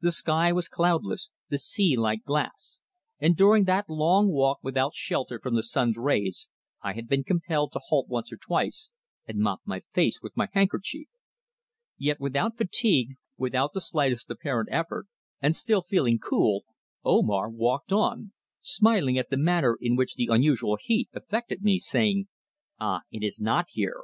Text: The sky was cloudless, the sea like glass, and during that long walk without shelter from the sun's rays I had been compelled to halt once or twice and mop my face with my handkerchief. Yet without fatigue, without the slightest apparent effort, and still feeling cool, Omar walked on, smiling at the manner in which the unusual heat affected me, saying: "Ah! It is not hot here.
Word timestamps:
The 0.00 0.10
sky 0.10 0.50
was 0.50 0.66
cloudless, 0.66 1.30
the 1.48 1.56
sea 1.56 1.96
like 1.96 2.24
glass, 2.24 2.80
and 3.20 3.36
during 3.36 3.62
that 3.66 3.88
long 3.88 4.26
walk 4.26 4.58
without 4.60 4.92
shelter 4.96 5.38
from 5.38 5.54
the 5.54 5.62
sun's 5.62 5.96
rays 5.96 6.48
I 6.82 6.94
had 6.94 7.06
been 7.06 7.22
compelled 7.22 7.70
to 7.70 7.78
halt 7.78 8.08
once 8.08 8.32
or 8.32 8.38
twice 8.38 8.90
and 9.24 9.38
mop 9.38 9.60
my 9.64 9.82
face 9.92 10.20
with 10.20 10.36
my 10.36 10.48
handkerchief. 10.52 11.06
Yet 11.96 12.18
without 12.18 12.56
fatigue, 12.58 13.10
without 13.36 13.72
the 13.72 13.80
slightest 13.80 14.28
apparent 14.32 14.68
effort, 14.72 15.06
and 15.40 15.54
still 15.54 15.82
feeling 15.82 16.18
cool, 16.18 16.64
Omar 17.04 17.48
walked 17.48 17.92
on, 17.92 18.32
smiling 18.60 19.16
at 19.16 19.30
the 19.30 19.36
manner 19.38 19.78
in 19.80 19.94
which 19.94 20.16
the 20.16 20.26
unusual 20.28 20.76
heat 20.80 21.08
affected 21.14 21.62
me, 21.62 21.78
saying: 21.78 22.26
"Ah! 22.80 23.02
It 23.12 23.22
is 23.22 23.38
not 23.40 23.66
hot 23.66 23.66
here. 23.70 24.02